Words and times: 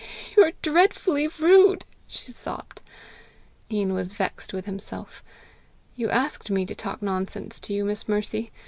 "You 0.35 0.41
are 0.45 0.53
dreadfully 0.63 1.27
rude!" 1.27 1.85
she 2.07 2.31
sobbed. 2.31 2.81
Ian 3.69 3.93
was 3.93 4.13
vexed 4.15 4.51
with 4.51 4.65
himself. 4.65 5.23
"You 5.95 6.09
asked 6.09 6.49
me 6.49 6.65
to 6.65 6.73
talk 6.73 7.03
nonsense 7.03 7.59
to 7.59 7.73
you, 7.75 7.85
Miss 7.85 8.09
Mercy! 8.09 8.51